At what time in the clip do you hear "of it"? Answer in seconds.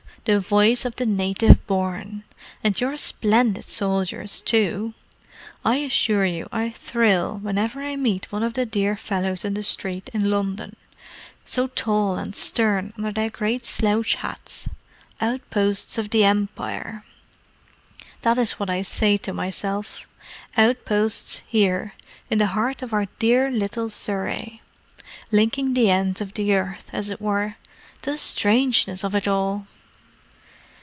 29.03-29.27